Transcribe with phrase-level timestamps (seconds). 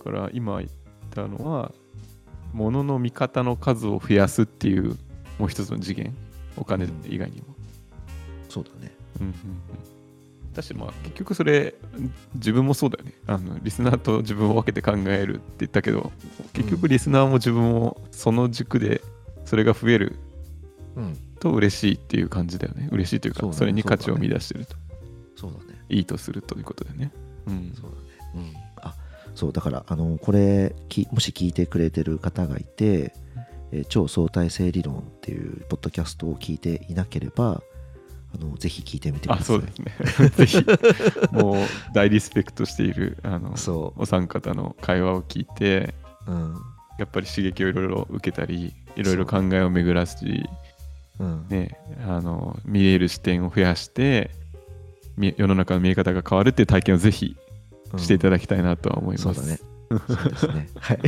[0.00, 0.70] から今言っ
[1.10, 1.72] たのは
[2.52, 4.96] 物の見方の数を増やすっていう
[5.38, 6.14] もう一つの次元。
[6.56, 7.54] お金以外にも、
[8.48, 8.92] そうだね。
[9.20, 10.52] うんうんうん。
[10.52, 11.74] だしまあ結局それ
[12.34, 13.14] 自分もそうだよね。
[13.26, 16.10] あのリスナーと自分を分けて考えるって言ったけど
[16.52, 19.00] 結局リスナーも自分もその軸で
[19.44, 20.16] それが増える
[20.96, 21.16] うん。
[21.38, 22.88] と嬉しいっていう感じだよね。
[22.92, 24.76] 嬉しいというかそれに価値を見出してると、
[25.36, 25.80] そうだね。
[25.88, 27.12] いいとするということだよね。
[27.46, 27.72] うん。
[27.74, 28.04] そうだね。
[28.34, 28.52] うん。
[28.69, 28.69] あ
[29.34, 33.12] そうだからあのこれきもし聞いてくれてる方がいて、
[33.72, 37.62] えー超相対性理論っていうポッドキャストを聞いていなければ
[38.34, 39.56] あのぜひ聞いてみてください。
[39.56, 40.30] あそうですね。
[40.36, 40.64] ぜひ
[41.32, 41.56] もう
[41.94, 45.94] 大リスペクトしているあのそお三方の会話を聞いて
[46.26, 46.54] ううん。
[46.98, 50.44] やっぱり刺激をいろいろ受けたりいろいろ考えを巡らし、
[51.18, 51.46] うん。
[51.48, 54.30] ね、あの見える視点を増やして
[55.16, 57.36] み世の中の見え方が変わるっていう体験をぜひ
[57.96, 59.22] していただきたいなとは思います。
[59.22, 59.58] そうだね。
[60.54, 60.68] ね。
[60.78, 61.00] はい。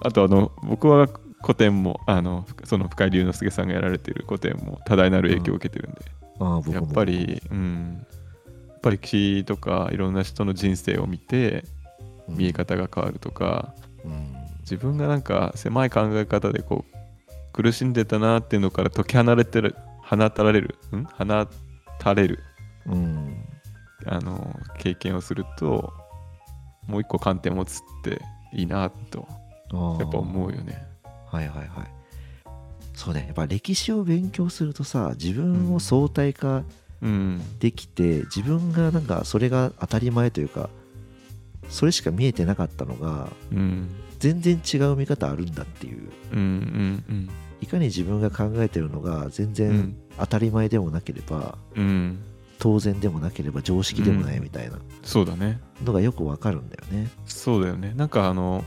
[0.00, 1.08] あとあの僕は
[1.42, 6.00] 古典もあのその深井龍之介さんがやられている古典も多大なる影響を受けてるんで、
[6.40, 8.04] ああやっぱり、うん、
[8.48, 11.64] やっぱり歴史とかいろんな人の人生を見て
[12.28, 12.36] うん。
[12.36, 14.34] 見え方が変わるとか、うん。
[14.60, 16.96] 自分がなんか狭い考え方でこう
[17.52, 21.04] 苦しんでたなっていうのから解き放れてる放たれるん？
[21.04, 21.46] 放
[21.98, 22.40] たれる。
[22.86, 23.46] うん
[24.04, 25.92] あの経験をすると
[26.86, 28.20] もう一個観点を持つって
[28.52, 29.26] いいなと
[29.98, 30.86] やっぱ思うよね。
[31.26, 31.86] はいはいはい。
[32.94, 36.62] そうねやっぱ歴史を勉強するとさ自分を相対化
[37.02, 40.70] うん、できて、自分がなんかそれが当たり前というか
[41.68, 46.10] それしか見えてなかったのがうん、全然違う見方あるんだっていう。
[46.32, 52.18] うん、うん、うん、いかに自分が考えてるのが全う然ん、当たり前でもなければ、うん、
[52.58, 55.60] 当然でもなければ常識でもないみたいなそうだね。
[55.84, 57.10] のがよくわかるんだよね。
[57.26, 57.92] そうだよね。
[57.96, 58.64] なんかあの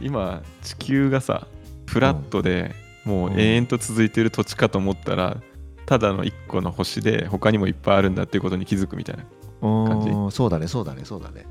[0.00, 1.46] 今地球がさ
[1.86, 2.74] フラットで
[3.04, 5.40] もう永遠と続いている土地かと思ったら、
[5.86, 9.22] ただの一個の星で他にもいっぱいあるんだっていうことに気づくみたいな
[9.62, 11.46] 感じうんそうだねそうだねそうだね。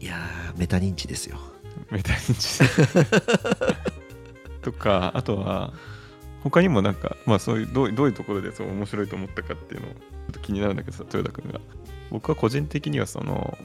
[0.00, 1.38] いやーメタ認知ですよ。
[1.90, 2.60] メタ認知
[4.62, 5.72] とかあとは
[6.42, 11.60] 他にもなんかまあそういうどうどういうところでそう面白いと思ったかっていうのをちょっと気になるんだけどさ豊田君が。
[12.10, 13.58] 僕は個人的にはその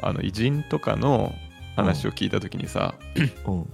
[0.00, 1.32] あの偉人とかの
[1.76, 2.94] 話を聞いた時にさ、
[3.46, 3.70] うん。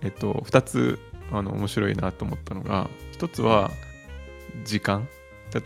[0.00, 0.98] えっと、2つ
[1.30, 2.88] あの面白いなと思ったのが
[3.18, 3.70] 1つは
[4.64, 5.08] 時間。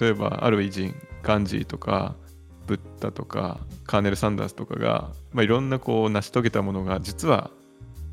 [0.00, 2.16] 例えばある偉人ガンジーとか
[2.66, 7.50] ブッダとかカーネル・サンダースとかが、まあ、いろんなこう成し遂げたものが実は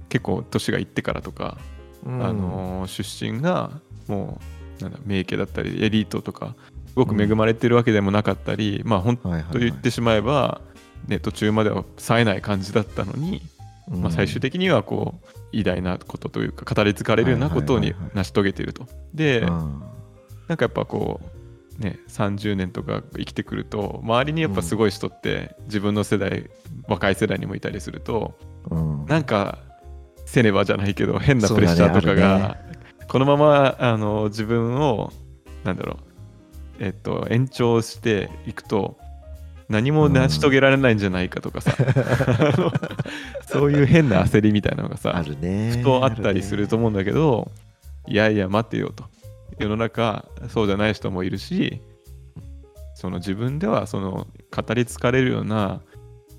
[0.09, 1.72] 結構年がいってからとか、うん
[2.06, 3.72] あのー出身が
[4.08, 4.41] も
[4.80, 6.56] うなんだ名家だったりエリートとか
[6.88, 10.62] すごく恵まれてるわけでもなかったり、まあ本当言ってしまえば、
[11.08, 13.41] ね、途中までは冴えない感じだったのに、
[13.88, 18.88] まあ、最終的にはこう偉大なことというか語り継がれるようなことに成し遂げていると。
[19.14, 19.84] で、うん。
[20.47, 21.22] なんかやっぱこ
[21.80, 26.50] うね30年とか生きてくると周りにやっぱすごい人って自分の世代
[26.88, 28.38] 若い世代にもいたりすると
[28.70, 29.06] うん。
[29.06, 29.58] なんか
[30.33, 32.55] せねばじゃないけど変なプレッシャーとかそうだね
[33.07, 35.13] このままあの自分を
[35.63, 35.99] なんだろ
[36.79, 38.97] うえっと延長していくと
[39.69, 42.72] 何も成し遂げられないんじゃないかとかさ、あ の
[43.47, 45.72] そういう変な焦りみたいなのがさあるね。
[45.77, 47.49] ふとあったりすると思うんだけど、
[48.07, 49.05] いやいや待てよと。
[49.57, 51.81] 世の中そうじゃない人もいるし
[52.95, 55.81] その自分ではその語り継がれるような、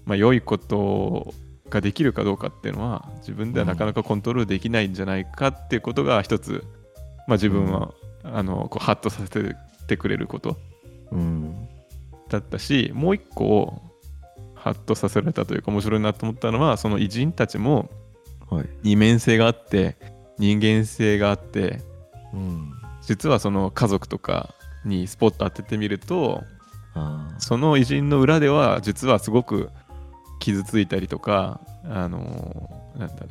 [0.04, 1.32] まあ、良いこと
[1.70, 6.64] ができるかどうかっていうのは自分ではなかなかコントロールできないんじゃないかっていうことが一つ、
[7.26, 7.92] まあ、自分は、
[8.22, 9.54] あのこうハッとさせ
[9.86, 10.56] てくれること
[11.12, 11.68] うん。
[12.28, 13.82] だったしもう一個
[14.54, 17.90] ハッとさせられたというか面白いなと思ったのはその偉人たちも
[18.50, 18.68] はい。
[18.82, 19.96] 二面性があって
[20.38, 21.82] 人間性があって
[22.32, 22.72] うん。
[23.02, 24.54] 実はその家族とか
[24.84, 26.42] にスポット当ててみると
[26.94, 29.70] あその偉人の裏では実はすごく
[30.44, 31.58] 傷ついたりとか
[31.88, 32.68] あの
[32.98, 33.28] なんだろ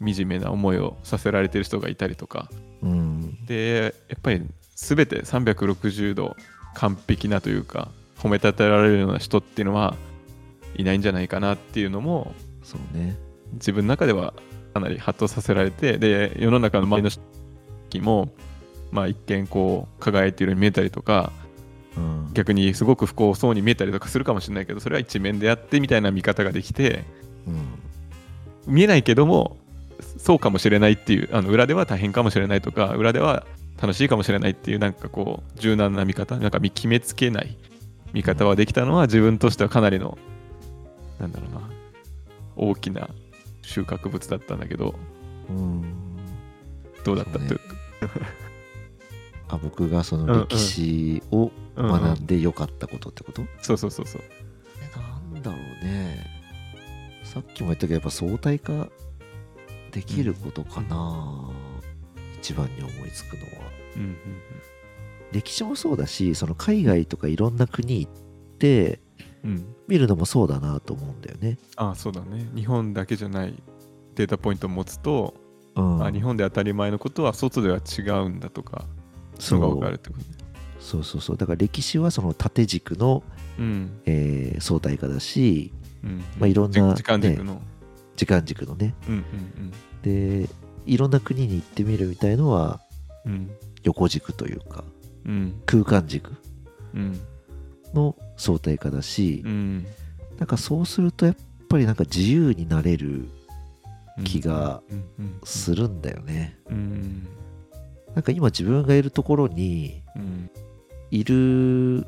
[0.00, 3.44] う惨めな思いをさせられてる人がいたりとかーうん。
[3.46, 4.42] でやっぱり
[4.74, 6.34] 全て360度
[6.74, 7.88] 完璧なというか
[8.18, 9.96] 褒めたたえられるような人っていうのは
[10.74, 12.34] いないんじゃないかなっていうのも
[12.64, 13.16] そうね。
[13.52, 14.34] 自分の中では
[14.72, 18.34] かなりハッとさせられてで世の中の周りの人も
[18.90, 21.43] まあ一見こう輝いているように見えたりとかうん。
[22.34, 27.04] 逆にすごく不幸そうに見えたりとかするかもしれないけどそれは一面であってみたいな見方ができて
[27.46, 28.74] うん。
[28.74, 29.56] 見えないけども
[30.18, 33.46] そうかもしれないっていうあの裏では大変かもしれないとか裏では
[33.80, 37.56] 楽しいかもしれないっていうなんかこう柔軟な見方なんか見決めつけない
[38.12, 40.18] 見方はできたのは自分としてはかなりの
[41.18, 41.60] なんだろうな
[42.56, 43.08] 大きな
[43.62, 44.94] 収穫物だったんだけど
[45.50, 45.82] うん。
[47.04, 47.60] どうだったって、そう
[49.48, 54.22] あ僕がその歴史をうんうん学んでよかったことってこと、そうそうそうそう。
[54.82, 56.26] えなんだろうね。
[57.24, 58.88] さっきも言ったけどやっぱ相対化
[59.90, 61.50] できることかな、
[62.38, 63.70] 一番に思いつくのは。
[63.96, 64.16] うんうん
[65.32, 68.12] 歴史もそうだしその海外とかいろんな国行っ
[68.58, 69.00] て
[69.42, 69.50] うん。
[69.50, 72.48] うん見るのもそうだなと思うんだよね、ああそうだね。
[72.54, 73.54] 日本だけじゃない
[74.14, 75.34] データポイントを持つと、
[75.74, 78.86] うん、あ日本で当たり前のことは外では違うんだとか
[79.38, 80.43] そのが分かうるってことね
[80.84, 81.36] そうそうそう。
[81.38, 83.22] だから歴史はその縦軸の、
[83.58, 84.00] うん。
[84.04, 85.72] えー相対化だし
[86.04, 86.18] うん。
[86.38, 87.62] まあいろんな時間軸の、
[88.16, 88.94] 時間軸のね。
[89.08, 89.24] うん
[90.02, 90.48] で
[90.86, 92.80] いろんな国に行ってみるみたいのは
[93.24, 93.32] うん。
[93.32, 93.50] うん
[93.82, 94.82] 横軸というか
[95.26, 95.60] うん。
[95.66, 96.32] 空間軸
[96.94, 97.18] うん。
[97.94, 99.86] の相対化だし、うん。
[100.38, 101.36] なんかそうするとやっ
[101.68, 103.28] ぱりなんか自由になれる
[104.18, 106.58] うん気がうんうんするんだよね。
[106.70, 107.26] うん。
[108.14, 110.50] なんか今自分がいるところにうん
[111.14, 112.06] いる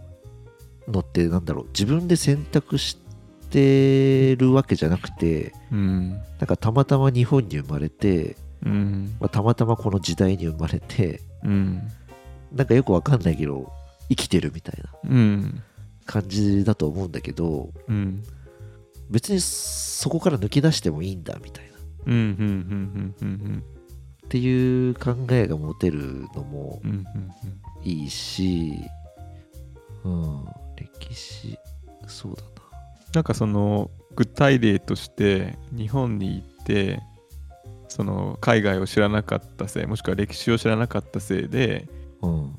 [0.89, 1.67] のってなんだろう。
[1.69, 2.99] 自分で選択し
[3.51, 6.11] てるわけじゃなくてうん。
[6.11, 9.17] なんかたまたま日本に生まれて、うん。
[9.21, 11.89] まあ、たまたまこの時代に生まれてうん。
[12.53, 13.73] なんかよくわかんないけど
[14.09, 15.63] 生きてるみたいなうん。
[16.05, 18.25] 感じだと思うんだけどうん。
[19.09, 21.77] 別にそこから抜け出してもいいんだみたいな。
[24.27, 26.83] っていう考えが持てるのも
[27.85, 28.73] いいし、
[30.07, 30.45] うん、
[30.77, 31.59] 歴史
[32.07, 32.49] そうだな。
[33.15, 37.01] なんかその具体例として日本に行って
[37.89, 41.89] その海外を知らなかったせいもしくは歴史を知らなかったせいで
[42.23, 42.57] うん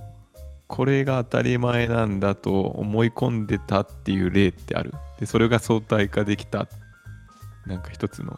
[0.68, 4.94] これが当たり前なんだと思い込んでたっていう例ってある？
[5.20, 6.68] でそれが相対化できた
[7.66, 8.38] なんか一つの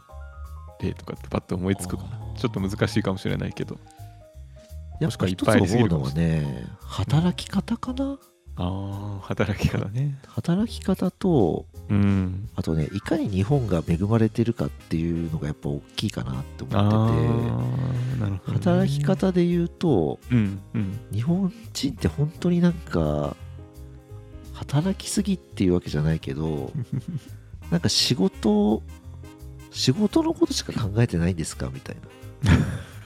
[0.80, 2.10] 例とかってパッと思いつくかな。
[2.36, 3.78] ちょっと難しいかもしれないけど。
[5.00, 8.18] やっぱ一つ思うのはね働き方かな、
[8.56, 10.18] ああ働き方ね。
[10.26, 12.48] 働き方とうん。
[12.54, 17.10] あとねいかに日本が恵まれてるかっていうのがやっぱ大きいかなって思っ
[18.18, 18.30] てて。
[18.30, 21.00] ね、働き方で言うとうんうん。
[21.12, 23.36] 日本人って本当になんか
[24.54, 26.72] 働きすぎっていうわけじゃないけど
[27.70, 28.82] なんか仕事
[29.70, 31.96] 仕事のことしか考えてないんですかみたい
[32.44, 32.52] な。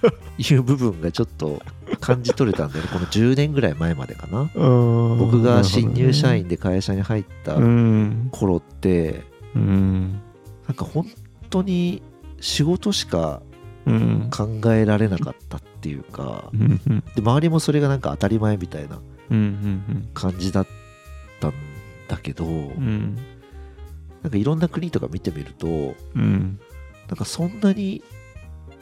[0.36, 1.62] いう部分がちょっと
[2.04, 2.90] 感じ取れたんだよね。
[2.92, 4.50] この10年ぐらい前までかな。
[4.54, 8.28] 僕僕が新入社員で会社に入ったうん。
[8.30, 9.24] 頃って
[9.54, 10.20] うん。
[10.68, 11.06] なんか本
[11.50, 12.02] 当に
[12.40, 13.42] 仕事しか
[13.86, 14.30] うん。
[14.30, 16.50] 考えられなかったっていうか
[17.14, 18.98] で周りもそれがなんか当たり前みたいな
[20.14, 20.66] 感じだっ
[21.40, 21.52] たん
[22.08, 23.16] だけど、うん。
[24.22, 25.66] なんかいろんな国とか見てみると
[26.14, 26.58] うん。
[27.08, 28.02] なんかそんなに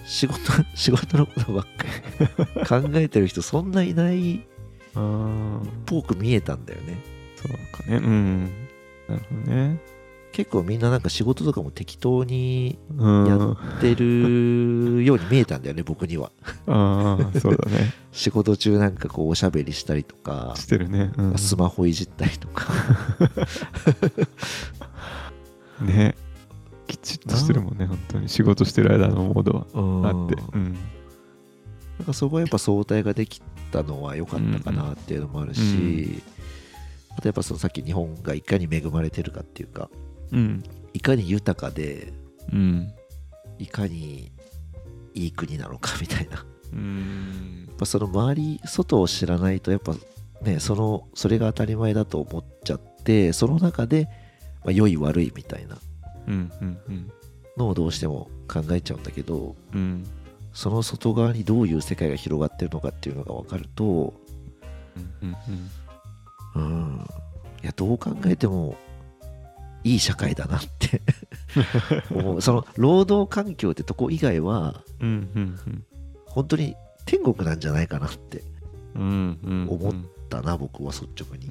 [0.04, 0.38] 仕事
[0.74, 1.70] 仕事のことばっか
[2.60, 2.66] り。
[2.66, 4.40] 考えてる人そんないないっ
[5.86, 6.98] ぽく見えたんだよね。
[7.36, 7.96] そうかね。
[7.96, 8.50] うん。
[9.08, 9.80] なるほどね。
[10.32, 13.26] 結構みんななんか仕事とかも適当にうん。
[13.26, 16.32] やってるように見えたんだよね僕には。
[16.66, 17.92] ああそうだね。
[18.12, 20.54] 仕事中なんかこうおしゃべりしたりとか。
[20.56, 22.72] してるね、うん、スマホいじったりとか。
[25.82, 26.14] ね
[27.02, 28.28] きちっとしてるもんね本当に。
[28.28, 29.66] 仕事してる間のモードは。
[29.74, 30.06] うん。
[30.06, 30.36] あって。
[30.54, 30.72] うん。
[31.98, 36.22] なんかそこはやっぱ相対ができたのは良かったかなっていうのもあるし、うん。
[37.16, 39.90] あとやっぱそのさっき日本がいかに恵まれてるかっていうか
[40.32, 40.62] うん。
[40.94, 42.12] いかに豊かで
[42.52, 42.92] うん。
[43.58, 44.32] いかに
[45.14, 46.36] いい国なのかみたいな。
[46.36, 47.68] やうん。
[47.70, 49.94] っぱその周り外を知らないとやっぱ
[50.42, 54.08] ねそのそれが当たり前だと思っちゃってその中で、
[54.64, 55.76] まあ、良い悪いみたいな
[57.56, 60.04] のをどうしても考えちゃうんだけどうん。
[60.54, 64.12] その外側にどういう世界が広がってるのかっていうのが分かると
[65.22, 65.36] うん
[66.56, 67.06] うんうん。
[67.62, 68.76] いやどう考えても
[69.84, 71.00] いい社会だなって
[72.14, 72.40] 思う。
[72.42, 75.84] その労働環境ってとこ以外はうんうん
[76.26, 76.74] 本当に
[77.06, 78.42] 天国なんじゃないかなって
[78.94, 79.94] 思っ
[80.28, 81.46] だな僕は率直に。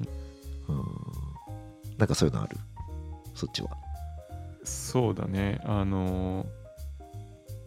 [0.68, 0.84] うん。
[1.98, 2.56] なんかそういうのある？
[3.34, 3.68] そっちは
[4.64, 5.60] そうだね。
[5.64, 6.46] あの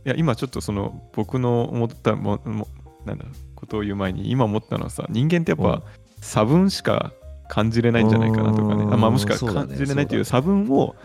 [0.05, 2.67] いや今ちょっとその僕の思ったもも
[3.05, 3.25] なんだ
[3.55, 5.65] ことを言う前に今思ったのはさ人間ってやっうん。
[5.65, 5.83] ぱ
[6.21, 7.11] 差分しか
[7.47, 8.83] 感じれないんじゃないかなとかね。
[8.83, 8.93] うん。
[8.93, 10.95] あ、まあ、もしくは感じれないという差分を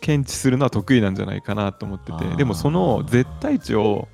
[0.00, 2.36] 検知するのは得意なんじゃないかなと思ってて。
[2.36, 4.08] でもその絶対値を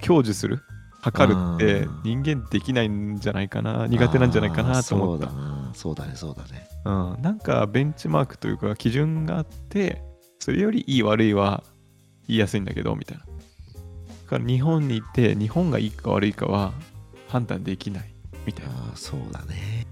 [0.00, 0.60] 享受する
[1.00, 5.30] 測るって人間できないんじゃないかな苦手なんじゃないかなと思った。
[5.74, 6.66] そうだねそうだね。
[6.84, 10.02] うん、なんかベンチマークというか基準があって
[10.44, 11.64] それよりいい悪いは
[12.28, 13.24] 言いやすいんだけどみたいな。
[13.24, 13.30] だ
[14.28, 16.74] から日本に行って日本がいいか悪いかは
[17.28, 18.72] 判断できないみたいな。
[18.72, 19.86] ああそうだね。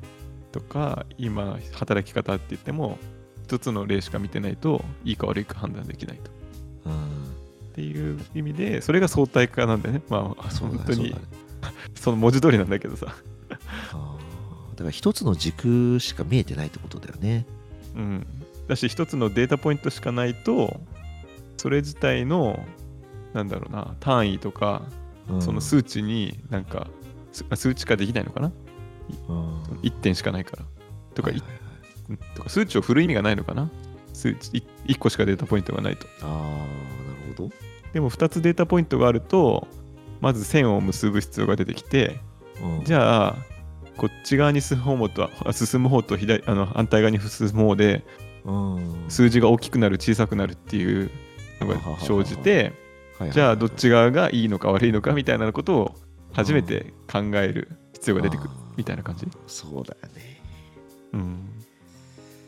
[0.53, 2.99] とか今働き方って言っても
[3.45, 6.31] 一つの例しか見てないといいか悪いか判断できないと。
[6.85, 7.05] うん。
[7.05, 7.09] っ
[7.75, 10.03] ていう意味でそれが相対化なんだよね。
[10.11, 11.17] まあ本当にね。
[11.95, 13.07] その文字通りなんだけどさ。
[13.07, 17.47] だから一つの軸しか見えてないってことだよね。
[17.97, 18.27] うん
[18.69, 20.81] だし一つのデータポイントしかないと
[21.57, 22.65] それ自体の
[23.33, 24.83] なんだろうな単位とか
[25.29, 25.43] うん。
[25.43, 26.89] その数値になんか
[27.33, 28.53] す数値化できないのかな？
[29.29, 29.63] うん。
[29.83, 30.65] 1点しかないから。
[31.15, 31.61] とか,、はいはいはい。
[32.11, 33.71] うんとか数値を振る意味がないのかな？
[34.13, 36.07] 数値1個しかデータポイントがないと。
[36.23, 37.51] ああなるほど。
[37.93, 39.69] でも2つデータポイントがあると
[40.21, 42.21] まず線を結ぶ必要が出てきて
[42.63, 42.85] うん。
[42.85, 43.37] じゃあ
[43.97, 48.03] こっち側に進む方とあ進む方と左あの反対側に進む方でうん
[49.09, 51.11] 数字が大きくなる小さくなるっていう
[51.61, 52.73] のが生じて
[53.31, 55.95] じゃあどっち側がいいのか悪いのかみたいなことを
[56.33, 59.27] 初めて考える必要が出てくるみたいな感じ？
[59.47, 60.43] そうだよね。
[61.13, 61.59] うん、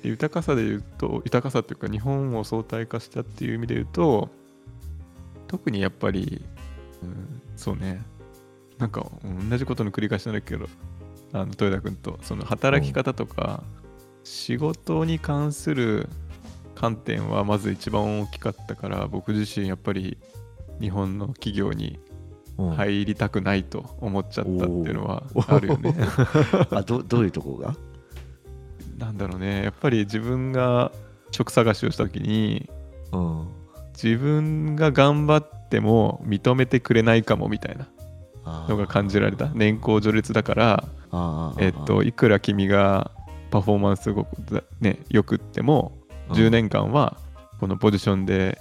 [0.03, 4.31] で豊かさで言うと豊かさっていうか日本を相対化したっていう意味で言うと
[5.47, 6.45] 特にやっぱり、
[7.03, 8.03] うん、そうね。
[8.79, 10.67] なんかうん同じことの繰り返しなんだけど
[11.33, 13.63] あの豊田君とその働き方とか
[14.25, 16.09] 仕事に関する
[16.75, 20.19] 観点はまず一番大きかったから僕自身やっぱり
[20.81, 21.99] 日本の企業に
[22.57, 22.71] うん。
[22.76, 25.93] 入りたくないと思っちゃったっていうのはあるよね。
[26.71, 27.75] あどどういうとこが？
[28.97, 29.64] なんだろうね。
[29.64, 30.93] やっぱり自分が
[31.33, 32.71] 職探しをした時に
[33.11, 33.49] うん。
[34.00, 37.88] 自分が頑張っても認めてくれないかもみたいな
[38.69, 39.49] のが感じられた。
[39.49, 40.85] 年功序列だから
[41.59, 43.11] えっといくら君が
[43.55, 44.25] パフォーマンスが
[44.81, 45.93] ねよくっても
[46.29, 46.37] うん。
[46.37, 47.17] 10年間は
[47.61, 48.59] このポジションで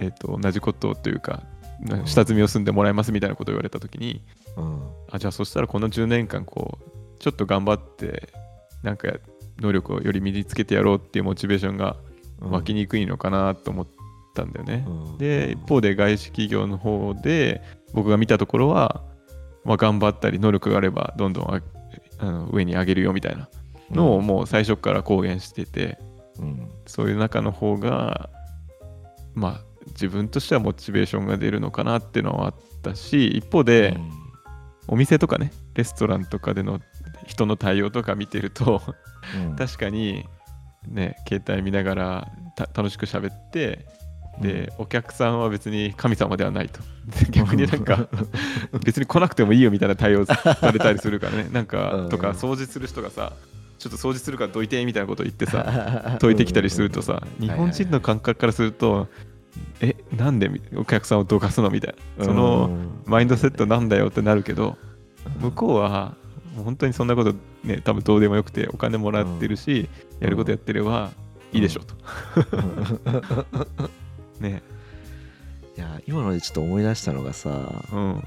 [0.00, 1.44] えっと同じことというか
[1.80, 4.24] な下積みを済んでもらいますみたいなことを言われた時に
[4.56, 4.82] うん。
[5.12, 8.32] あじゃあそしたらこの10年間こうちょっと頑張って
[8.82, 9.12] なんか
[9.60, 11.94] 能力をより身につけてやろうっていうモチベーションが
[12.40, 12.50] うん。
[12.50, 13.86] 湧きにくいのかなと思っ
[14.34, 14.84] たんだよね。
[14.88, 15.18] うん。
[15.18, 17.62] で一方で外資企業の方で
[17.94, 19.04] 僕が見たところは、
[19.64, 21.62] まあ、頑張ったり能力があればどんどんあ
[22.18, 23.48] あの上に上げるよみたいな
[23.90, 25.98] のをもう最初から公言してて
[26.38, 26.70] うん。
[26.86, 28.30] そういう中の方が
[29.34, 33.96] まあ自分としてはモチベーションが出るのかなっていうのはあったし一方で、
[34.86, 36.80] お店とかねレストランとかでの
[37.26, 38.82] 人の対応とか見てると
[39.36, 39.56] うん。
[39.56, 40.26] 確かに
[40.86, 43.86] ね携帯見ながらた楽しく喋って
[44.40, 46.80] で、お客さんは別に神様ではないと。
[47.08, 48.08] で逆になんか
[48.84, 51.48] 別に来なくてもいいよみたいな対応されたりするからね。
[51.52, 53.32] なんうんかとか掃除する人がさ
[53.78, 59.08] ちょっと掃除するからどいてみたいなこと言ってさ 解いてきたりするとさ日本人の感覚からすると
[59.80, 62.24] えなんでお客さんをどかすのみたいな。
[62.24, 62.70] その
[63.06, 64.76] マインドセットなんだよってなるけど
[65.40, 66.14] 向こうは
[66.56, 69.88] 本当にそんなことね多分どうでもよくてお金もらってるし、
[70.20, 71.12] やることやってれば
[71.52, 71.94] いいでしょと、
[74.40, 74.62] ね。
[75.76, 78.24] いや今のでちょっと思い出したのがさうん。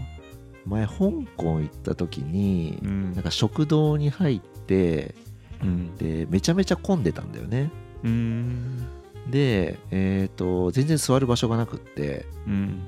[0.64, 0.94] 前香
[1.38, 3.14] 港行った時にうん。
[3.14, 5.16] なんか食堂に入って
[5.64, 5.96] うん。
[5.98, 7.72] でめちゃめちゃ混んでたんだよね。
[8.04, 8.88] うん。
[9.30, 12.26] でえっ、と全然座る場所がなくって。
[12.48, 12.82] うん。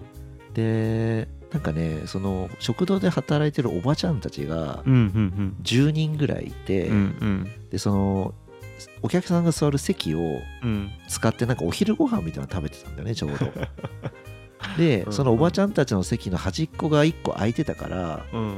[0.53, 7.47] でなんかねその食堂で働いてるおばちゃんたちがうんうん10人ぐらいいて、うんうん。
[7.69, 8.33] でその
[9.01, 10.19] お客さんが座る席を
[10.63, 10.89] うん。
[11.07, 13.51] 使ってなんかお昼ご飯みたいなの食べてたんだよねちょうど。
[14.77, 15.13] でうん。
[15.13, 18.57] そのおばちゃんたちの席の端っこが1個空いてたからうん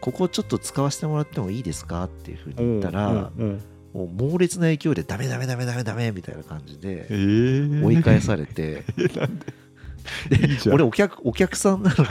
[0.00, 7.12] ここちょっと使わせてもらってもいいですかっていうふうに言ったら、うんもう猛烈な勢いでダメダメダメダメダメみたいな感じでえ。
[7.12, 8.84] ー、追い返されて。
[9.18, 9.46] なんで？
[10.72, 12.10] 俺お客お客さんなのに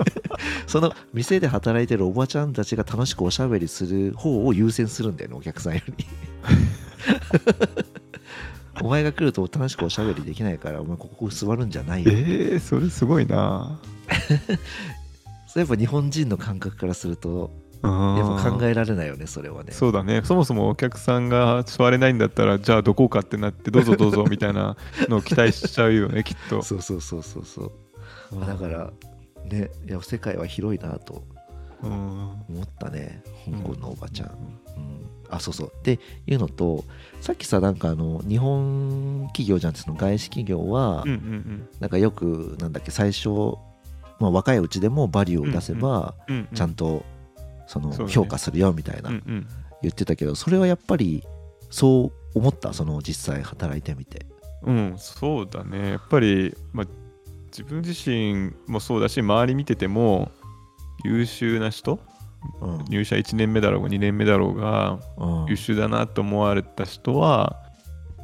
[0.66, 6.04] その店で働いてるおばちゃんたちが楽しくおしゃべりする方を優先するんだよねお客さんより。
[8.82, 12.12] お前が来ると楽しくおしゃべりできないからお前ここ座るんじゃないよ。
[12.14, 13.80] えー、それすごいな
[15.60, 17.50] やっぱ日本人の感覚からすると
[17.82, 19.72] ややっぱ考えられないよねそれはね。
[19.72, 20.22] そうだね。
[20.24, 24.76] そもそもお客さんが座れないんだったらじゃあどこかってなってどうぞ どうぞみたいな
[25.08, 26.62] のを期待しちゃうよねきっと。
[26.62, 27.72] そうそうそうそうそ
[28.32, 28.36] う。
[28.36, 28.92] まあだから
[29.44, 31.24] ねいや世界は広いなと
[31.82, 35.06] うん思ったね香港のおばちゃん、うん。
[35.28, 35.72] あそうそう。
[35.76, 36.84] っていうのと
[37.20, 41.68] さっきさなんかあの日本企業じゃんその外資企業は、うんうん。
[41.80, 43.58] なんかよくなんだっけ最初、
[44.18, 46.14] まあ、若いうちでもバリューを出せば、
[46.54, 47.04] ちゃんと
[47.66, 49.10] その評価するよみたいな。
[49.82, 51.22] 言ってたけどそれはやっぱり
[51.70, 54.26] そう思ったその実際働いてみて。
[54.62, 55.90] うん、そうだね。
[55.90, 56.86] やっぱり、まあ、
[57.46, 60.30] 自分自身もそうだし、周り見てても、
[61.04, 62.00] 優秀な人、
[62.60, 62.84] うん。
[62.88, 65.46] 入社1年目だろうが2年目だろうが、うん。
[65.46, 67.62] 優秀だなと思われた人は、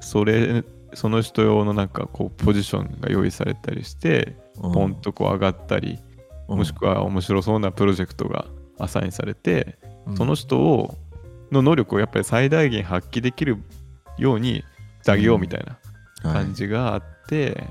[0.00, 5.98] それ、その人用のなんかこうポジションが用意されたりして、ポンとこう上がったり、
[6.48, 8.46] もしくは面白そうなプロジェクトが
[8.78, 10.16] アサインされて、うん。
[10.16, 10.96] その人を
[11.50, 13.58] の能力をやっぱり最大限発揮できる
[14.18, 14.64] ように
[15.02, 15.78] してあげようみたいな
[16.22, 17.64] 感じがあって、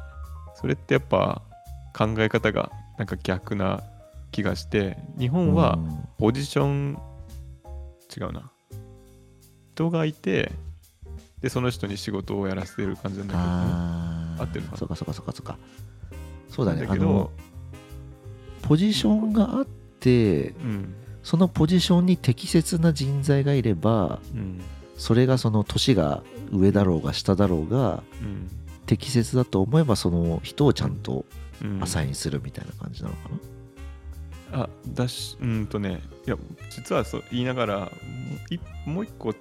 [0.55, 1.41] それってやっぱ
[1.97, 3.81] 考え方がなんか逆な
[4.31, 5.79] 気がして日本は
[6.17, 6.99] ポジション
[8.15, 8.51] 違うな。
[9.73, 10.51] 人がいて
[11.41, 14.41] でその人に仕事をやらせてる感じなんだけど、あー。
[14.43, 14.77] 合ってるかな。
[14.77, 15.57] そうかそうかそうかそうか。
[16.49, 16.85] そうだね。
[16.85, 17.31] だけどあの
[18.61, 19.65] ポジションがあっ
[19.99, 20.95] てうん。
[21.23, 24.61] そのポジションに適切な人材がいればうん。
[24.97, 28.49] それがその年が上だろうが下だろうがうん。
[28.85, 31.25] 適切だと思えばその人をちゃんと
[31.63, 31.83] うん。
[31.83, 33.29] アサインするみたいな感じなのか
[34.51, 36.35] な、あだしうんとねいや
[36.69, 37.89] 実はそう言いながらもう
[38.53, 39.33] いもう一個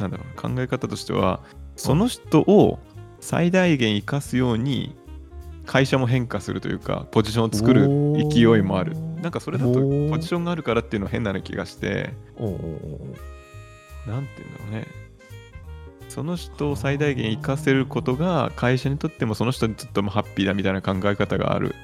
[0.00, 1.40] なんだろう考え方としては
[1.76, 2.78] その人を
[3.20, 4.96] 最大限生かすように
[5.66, 7.86] 会社も変化するというかポジションを作る
[8.28, 8.96] 勢いもある。
[9.20, 13.14] なんかそれだとポジションがあるからっていうのは変な気がしておうおうおうお
[14.08, 14.86] うなんていうんだろうね。
[16.08, 21.74] その人を最大限生かせることが会社にとってもその人にとってもハッピーだみたいな考え方がある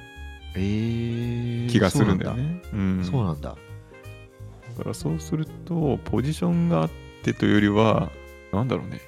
[0.56, 2.62] えー、気がするんだよね。
[2.73, 3.50] うんそうなんだ。
[3.50, 8.11] だからそうすると、ポジションがあってというよりは、
[8.52, 9.00] なんだろうね。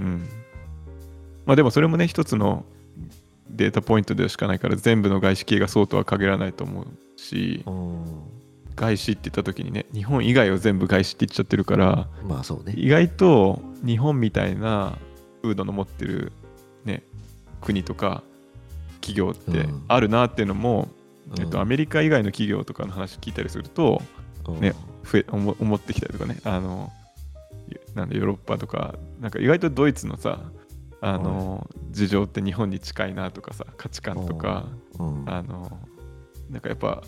[0.00, 0.28] うん。
[1.46, 2.64] まあでもそれもね、一つの
[3.50, 6.86] データポイントでしかないから、全部の外資系がそうとは限らないと思う
[7.20, 8.04] し、うん
[8.76, 14.98] 外資って言った時にね、日本以外を全部外資って言っちゃってるから、まあそうね意外と日本みたいな
[15.42, 16.30] 風土の持ってる
[16.84, 17.02] ね、
[17.62, 18.22] 国とか
[19.00, 20.88] 企業ってうんあるなっていうのも、
[21.38, 24.02] えっと、うんアメリカ以外の企業とかの話聞いたりすると、
[24.46, 24.74] うんね
[25.10, 26.92] 増え思思ってきたりとかねあの
[27.94, 30.40] なんでヨーロッパとかなんか意外とドイツのさ
[31.00, 34.66] あの、事情って日本に近いなとかさ価値観とか、
[34.98, 35.24] うん。
[35.26, 35.78] あの
[36.50, 37.02] なんかやっぱ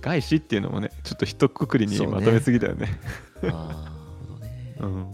[0.00, 2.88] 外資っていうのもねちょっと一括りにまとめすぎだよね。
[3.42, 3.54] あーなる
[4.28, 4.76] ほどね。
[4.80, 5.12] うん。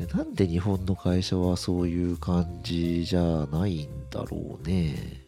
[0.00, 5.26] えなんで日本の会社はそういう感じじゃないんだろうね。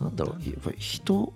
[0.00, 1.32] なんだろう、やっぱり人、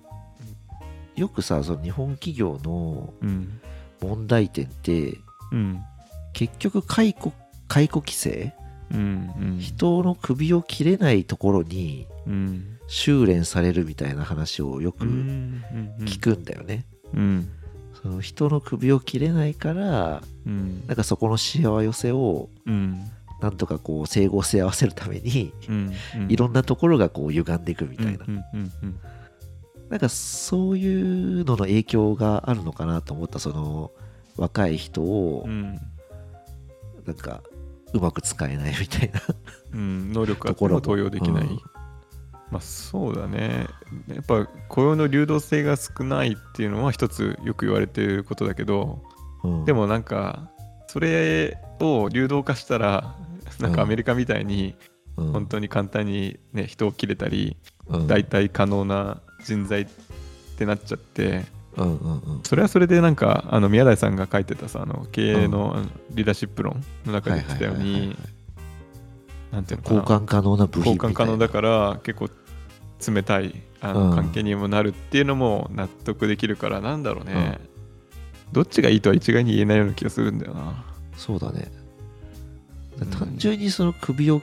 [1.15, 3.61] よくさ、その日本企業のうん。
[4.01, 5.17] 問題点って、
[5.53, 5.81] うん
[6.37, 7.33] 結局解雇、
[7.67, 8.53] 解雇規制、
[8.93, 9.59] うんうん。
[9.59, 12.79] 人の首を切れないところにうん。
[12.89, 15.65] 修練されるみたいな話をよくうん
[16.03, 16.85] 聞くんだよね。
[17.15, 17.49] うん。
[18.01, 20.87] その人の首を切れないから、うん。
[20.87, 23.01] なんかそこのしわ寄せをうん。
[23.41, 26.31] なんとかこう整合性合わせるために、うんうん。
[26.31, 29.01] いろんなところがこう歪んでいくみたいな、うんうんうん。
[29.89, 33.91] なんかそういうのの影響があるのかなと思ったその
[34.37, 35.81] 若い人をうん
[37.07, 37.43] なんか
[37.93, 39.21] うまく使えないみたいな。
[39.73, 40.81] うん、能力があってところも。
[40.81, 41.61] も登用できない、うん。
[42.51, 43.67] まあそうだね。
[44.09, 49.03] やっぱ雇用の流動性が少ないっていうのは一つよく言われていることだけど
[49.45, 49.65] うん。
[49.65, 50.51] でもなんか
[50.89, 53.15] それを流動化したら
[53.61, 54.75] なんかアメリカみたいに
[55.17, 55.33] うん。
[55.33, 57.57] 本当に簡単に、ね、人を切れたり
[57.89, 58.07] うん。
[58.07, 59.87] 代替可能な人材っ
[60.59, 61.45] てなっちゃって
[61.77, 62.41] うんうんうん。
[62.43, 65.77] それはそれでなんかあの宮台さんが書いてたさあの経営の
[66.11, 68.17] リーダーシップ論の中で言ってたように
[69.53, 70.01] なんていうのかな。
[70.01, 72.31] 交換可能な部品交換可能だから結構
[73.13, 74.15] 冷たいあの、うん。
[74.15, 77.59] 関係にもなるっていうのも納得できるからなんだろうね、
[78.53, 80.85] どっちがいいとは一概に言えないような気がするんだよな。
[81.17, 81.71] そうだね。
[83.01, 83.11] うん。
[83.11, 84.41] 単純にその首を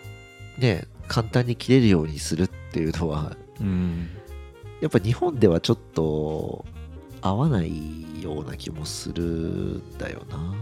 [0.60, 4.10] ね簡単に切れるようにするっていうのはうん。
[4.82, 6.66] やっぱ日本ではちょっと
[7.24, 10.54] 合わないような気もするんだよな。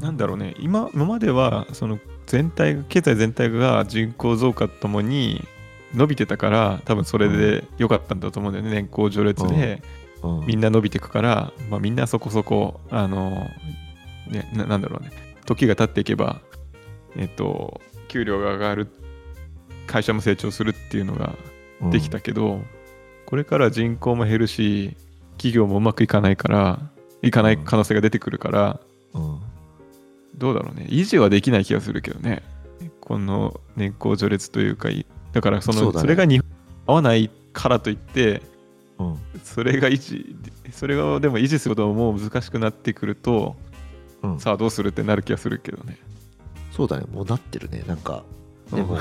[0.00, 0.54] なんだろうね。
[0.58, 5.46] 今今まではその全体が経済全体が人口増加ともに
[5.94, 8.72] 伸びてたから多分それで良かったんだと思うんだよね。
[8.72, 9.82] 年功序列で
[10.22, 10.46] うん。
[10.46, 13.48] みんな伸びていくから、まあ、みんなそこそこあの
[14.28, 15.12] ねななんだろうね。
[15.46, 16.40] 時が経っていけば
[17.16, 18.88] えっと給料が上がる
[19.86, 21.34] 会社も成長するっていうのが
[21.90, 22.60] できたけど、
[23.24, 24.96] これから人口も減るし
[25.38, 26.90] 企業もうまくいかないから
[27.22, 28.80] いかない可能性が出てくるから、
[29.14, 29.40] うん。
[30.36, 30.86] どうだろうね。
[30.88, 32.42] 維持はできない気がするけどね。
[33.00, 36.08] この年功序列というかいだからそのそ,、ね。
[36.08, 36.48] れが日本
[36.86, 38.42] 合わないからといって
[38.98, 39.18] うん。
[39.42, 40.36] それが維持
[40.72, 43.56] それがでも維持することももう難しくなってくると
[44.22, 44.40] うん。
[44.40, 45.98] さあどうするってなる気がするけどね。
[46.70, 47.06] そうだね。
[47.10, 47.82] もうなってるね。
[47.86, 48.24] なんか
[48.72, 49.00] でも、うん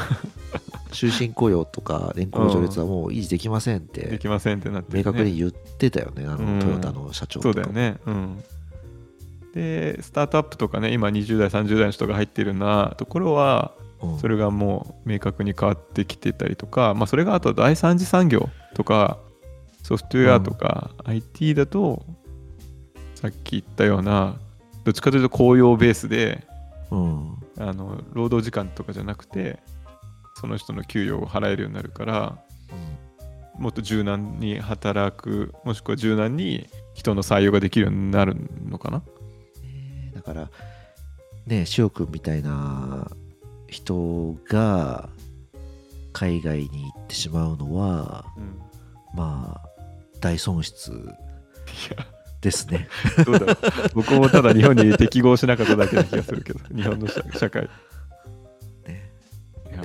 [0.92, 6.60] 終身雇用とか年功序列はもう維持できませんっでてきませんってなって明確に言ってたよねあうん。
[6.60, 7.54] のトヨタの社長とか。
[7.54, 8.00] そうだよね。
[8.06, 8.44] うん。
[9.54, 14.20] でスタートアップとかね今20代30代の人が入ってるようなところはうん。
[14.20, 19.20] それがもう明確に変わってきてたりとか、まあ、それがあと第三次産業とか
[19.84, 22.04] ソフトウェアとか IT だと
[23.16, 24.36] さっき言ったような
[24.84, 26.44] どっちかというと雇用ベースで
[26.92, 29.60] うんあの労働時間とかじゃなくて
[30.36, 32.38] その人の給与を払えるようになるから
[33.58, 38.36] もっと柔軟に働くもしくは柔軟に人の採用ができるようになる
[38.70, 39.00] のかな？
[39.62, 40.50] ねだから
[41.46, 43.10] ね翔くんみたいな
[43.68, 45.10] 人が
[46.14, 48.62] 海外に行ってしまうのはうん。
[49.16, 49.70] まあ
[50.20, 50.92] 大損失。
[50.92, 50.96] い
[52.48, 52.88] ですね。
[53.18, 53.58] やどうだろう。
[53.94, 57.70] 僕もただ日本に適合しなかっただけな気がするけど 日本の社社会。
[58.88, 59.12] ね。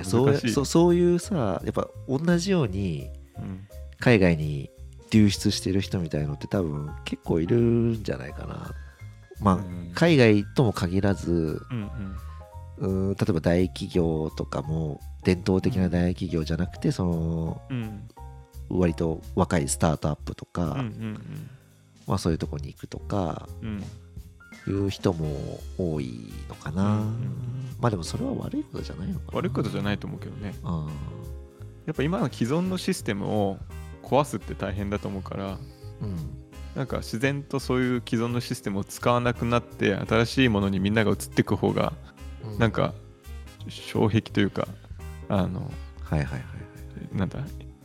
[0.03, 3.67] そうそそういうさやっぱ同じようにうん。
[3.99, 4.69] 海外に
[5.11, 8.71] 流出してる人みたいのって多分結構いるんじゃないかな。
[9.41, 9.91] まあ、うん。
[9.93, 11.89] 海外とも限らずうん
[12.77, 17.81] うーん例えば大企業とかも伝統的な大企業じゃなくてそのうん。
[17.81, 18.09] うん
[18.69, 21.49] 割と若いスタートアップとか、うんうん
[22.07, 23.69] まあ、そういうとこに行くとかうん。
[23.69, 23.83] うん
[24.65, 29.37] いう人も多いのかな、うんうんまあでもそれは悪いことじゃないのかな。
[29.39, 30.53] 悪いことじゃないと思うけどね。
[30.63, 30.87] あ
[31.85, 33.57] やっぱ今の既存のシステムを
[34.01, 35.59] 壊すって大変だと思うからー
[36.01, 36.15] うん。
[36.75, 41.91] なんか自然とそういう既存のシステムを使わなくなって新しいものにみんなが移っていく方が
[42.53, 42.57] うん。
[42.59, 42.93] なんか
[43.69, 44.65] 障壁というか
[45.27, 45.69] あの
[46.03, 46.39] はいはいはいは
[47.13, 47.17] い。
[47.17, 47.39] なんだ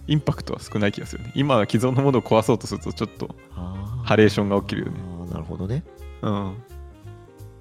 [0.09, 1.33] インパクトは少ない気がするね。
[1.35, 4.99] 今は既存のものを壊そうとするとちょっとあハレーションが起きるよね。
[5.31, 5.85] なるほどね。
[6.23, 6.57] うん。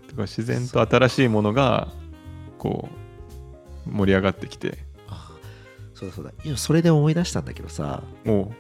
[0.08, 1.90] だから自然と新しいものが
[2.58, 2.90] こ
[3.86, 4.80] う盛り上がってきて。
[5.94, 6.32] そうだそうだ。
[6.46, 8.02] 今それで思い出したんだけどさ。
[8.24, 8.54] も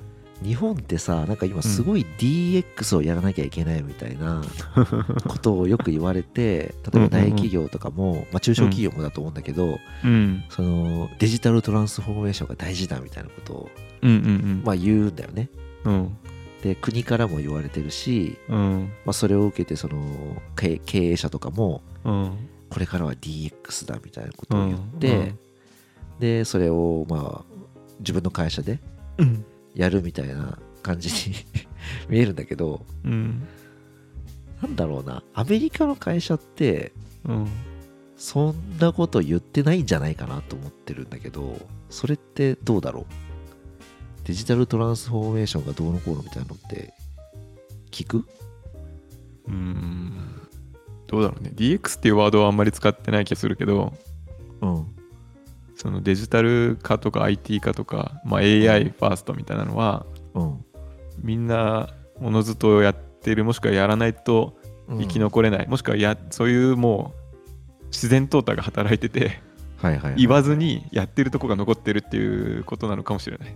[0.44, 4.44] 日本ってさなんか今すごい DX をやらなきゃいけないみたいな
[5.28, 10.44] ことをよく言われて例えば大企業とかも、まあ、中小企業もだと思うんだけど、ううん。
[10.50, 13.70] そのデジタルトランスフォーメーションが大事だみたいなことを、
[14.02, 15.50] うんうんまあ、言うんだよね。
[15.86, 16.18] うん。
[16.62, 18.90] で国からも言われてるし、うん。
[19.06, 19.98] まあ、それを受けてその
[20.56, 22.32] 経経営者とかもうん。
[22.70, 25.40] これからは DX だみたいなことを言って、うん。
[26.20, 27.58] でそれをまあ
[28.00, 28.80] 自分の会社で
[29.18, 29.46] うん
[29.78, 31.36] やるみたいな感じに
[32.10, 33.48] 見えるんだけどうん
[34.62, 36.92] なんだろうなアメリカの会社って
[37.26, 37.48] うん
[38.18, 41.60] そんなこと言ってないんじゃないかなと思ってるんだけど
[41.90, 43.06] それってどうだろう？
[44.26, 46.94] デジタルトランスフォーメーションがどうのこうのみたいなのって
[47.92, 48.26] 聞く？
[49.48, 50.12] うん
[51.06, 51.52] どうだろうね。
[51.56, 53.94] DX っていうワードはあんまり使ってない気がするけど
[54.62, 54.86] うん
[55.78, 60.66] そのデジタル化とか IT 化とか、まあ、AI ファーストみたいなのはうん。
[61.22, 65.00] みんなおのずとやってるもしくはやらないとうん。
[65.00, 67.14] 生き残れない、もしくはやそういうも
[67.82, 69.40] う自然淘汰が働いてて
[69.78, 73.56] はいはい、はい、言わずにやってるとこが残ってるっていうことなのかもしれない。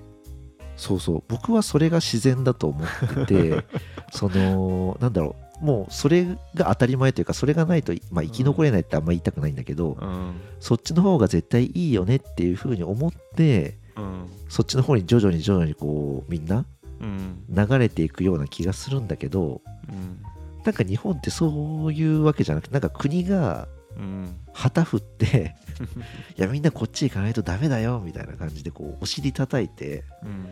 [0.78, 1.24] そうそう。
[1.28, 3.66] 僕はそれが自然だと思ってて
[4.12, 10.42] そのなんだろうもうそれが当たり前というかそれがないと、まあ、生き残れないってあんま言いたくないんだけど、うん。
[10.60, 14.26] そっちの方が絶対いいよねっていうふうに思ってうん。
[14.50, 16.66] そっちの方に徐々に徐々にこうみんな
[17.00, 17.44] うん。
[17.48, 20.22] 流れていくような気がするんだけどうん。
[20.66, 24.36] なんか日本ってそういうわけじゃなくてなんか国がうん。
[24.54, 25.56] 旗振って
[26.38, 30.48] いやみんなこっち行かないとダメだよみたいな感じでこうお尻叩いてうん。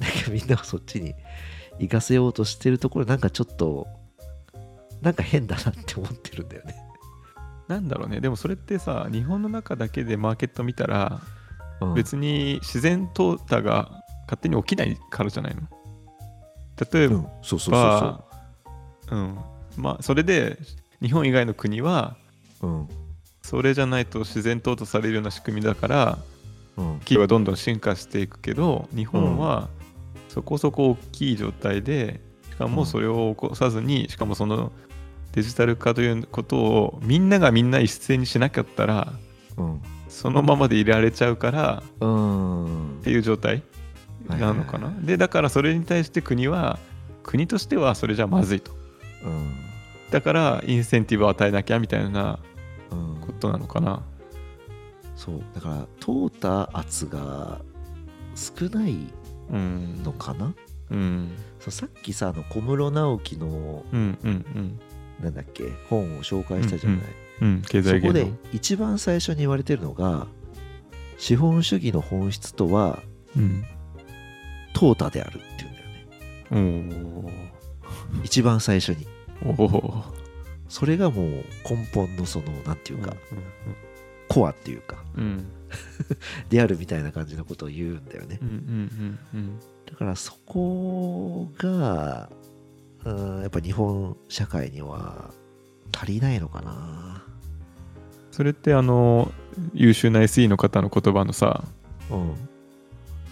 [0.00, 1.14] なんかみんなをそっちに
[1.78, 3.86] 行かせようとしてるところなんかちょっと
[5.02, 6.74] なんか変だなって思ってるんだよね。
[7.68, 8.20] なんだろうね。
[8.20, 11.20] でもそれってさ日本の中だけでマーケット見たら
[11.80, 11.94] うん。
[11.94, 15.62] 別に自然淘汰が勝手に起きないからじゃないの？
[16.92, 18.24] 例えば、うん、そうそうそ
[19.10, 19.18] うう。
[19.18, 19.38] ん。
[19.76, 20.58] まあそれで
[21.02, 22.16] 日本以外の国は
[22.60, 22.70] そう。
[22.70, 22.88] うん。
[23.42, 26.18] それじゃないと自然淘汰されるような仕組みだから
[26.76, 26.98] うん。
[27.00, 29.68] 企業がどんどん進化していくけど日本は
[30.28, 32.20] そこそこ大きい状態で
[32.56, 34.72] しかもそれを起こさずにしかもその
[35.32, 39.12] デジタル化ということをみんながみんな一斉にしなかったら
[39.58, 43.62] うんそのままでいられちゃうからうんっていう状態
[44.26, 44.90] なのかな。
[45.02, 46.78] でだからそれに対して国は
[47.22, 48.72] 国としてはそれじゃまずいと。
[49.22, 49.54] うん
[50.10, 52.38] だからインセンティブを与えなきゃみたいな
[52.90, 54.02] うんことなのかな。
[55.14, 57.60] そうだから淘汰圧が
[58.34, 58.96] 少ない
[59.52, 60.02] うん。
[60.02, 60.54] のかな、
[60.90, 61.30] うん。
[61.66, 64.80] そうさっきさあの小室直樹のうんうんうん。
[65.20, 67.00] なんだっけ本を紹介したじゃない、
[67.40, 67.62] うん。
[67.62, 68.30] 経そこで。
[68.52, 70.26] 一番最初に言われてるのが
[71.18, 73.02] 資本主義の本質とは
[73.36, 73.64] うん。
[74.74, 77.30] 淘汰であるっていうんだよね。
[78.20, 79.06] お一番最初に。
[80.68, 81.44] それがもう根
[81.94, 83.16] 本のそのなんていうか、
[84.28, 85.46] コアっていうかうんうん。
[86.50, 88.38] であるみたいな感じのことを言うんだよね。
[88.42, 92.28] うんうんうんだからそこが
[93.04, 95.30] うんやっぱ日本社会には
[95.96, 97.22] 足りないのかな。
[98.32, 99.32] それってあの
[99.72, 101.64] 優秀な SE の方の言葉のさ
[102.10, 102.34] うん。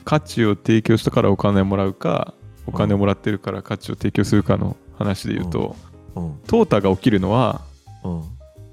[0.04, 2.34] 価値を提供したからお金をもらうか
[2.66, 5.76] お金をもらってるから価値を提供するかの話で言うと、
[6.14, 6.32] うん。
[6.46, 7.62] 淘汰が起きるのは
[8.04, 8.22] うん。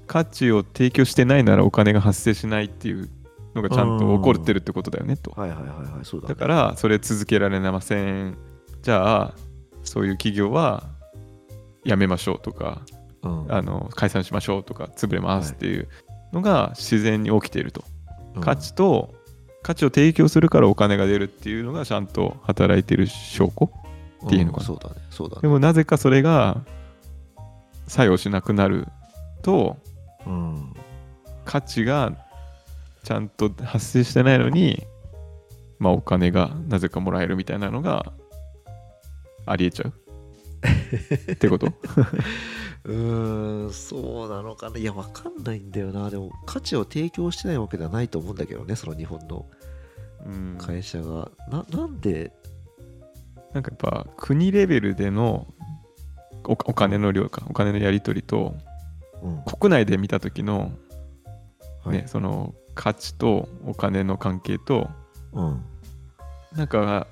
[0.06, 3.08] 価値を提供してないならお金が発生しないっていう
[3.54, 5.30] のがちゃんと起こってるってことだよねと。
[5.32, 8.36] はいはいはいはいそうだ、ね、だからそれ続けられません。
[8.82, 9.34] じゃあ
[9.84, 10.84] そういう企業は
[11.84, 12.82] やめましょうとか
[13.22, 13.52] うん。
[13.52, 15.88] あの解散しましょうとか潰れますっていう
[16.32, 17.84] のが自然に起きていると、
[18.34, 18.40] うん。
[18.40, 19.14] 価値と
[19.62, 23.70] 価値を提供するからお金が出るっていうのがちゃんと働いてる証拠
[24.26, 24.62] っていうのかな。
[24.62, 25.42] うんそうだねそうだね。
[25.42, 26.62] でもなぜかそれが
[27.86, 28.88] 作用しなくなる
[29.42, 29.76] と
[30.26, 30.74] うん。
[31.44, 32.12] 価値が
[33.02, 34.86] ちゃんと発生してないのに
[35.78, 38.12] まあお金がなぜかもらえるみたいなのが
[39.46, 39.92] ありえちゃう？
[41.32, 41.66] ってこと？
[42.84, 44.78] うーんそうなのかな。
[44.78, 46.10] いやわかんないんだよな。
[46.10, 49.46] でも価値を提供してないわけではないと思うんだけどねその日本の
[50.24, 50.56] うん。
[50.58, 52.32] 会社が、ななんで？
[53.52, 55.46] なんかやっぱ国レベルでの
[56.44, 58.54] おお金の量かお金のやり取りと
[59.22, 59.42] うん。
[59.44, 60.72] 国内で見た時の、
[61.84, 61.96] はい。
[61.98, 64.90] ねその価値とお金の関係と
[65.32, 65.64] うん。
[66.56, 67.06] なんか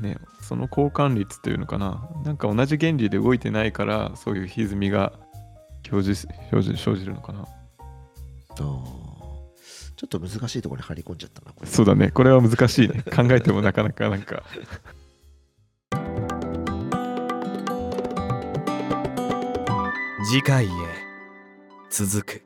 [0.00, 2.08] ねその交換率っていうのかな。
[2.24, 5.12] なんか同じ原理で動いてないからそういう歪みが
[5.90, 7.46] 表示表示生じるのかな。
[8.56, 11.70] ちょっと難しいところに張り込んじゃったなこれ。
[11.70, 12.10] そうだね。
[12.10, 13.02] これは難しいね。
[13.04, 14.42] 考えてもなかなかなんか。
[20.26, 20.68] 次回へ
[21.90, 22.42] 続く